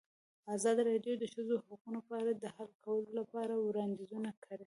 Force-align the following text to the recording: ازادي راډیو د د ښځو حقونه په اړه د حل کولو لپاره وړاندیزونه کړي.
ازادي 0.55 0.81
راډیو 0.91 1.13
د 1.17 1.19
د 1.21 1.23
ښځو 1.33 1.55
حقونه 1.65 1.99
په 2.07 2.13
اړه 2.19 2.31
د 2.35 2.45
حل 2.55 2.71
کولو 2.85 3.09
لپاره 3.19 3.53
وړاندیزونه 3.57 4.29
کړي. 4.43 4.59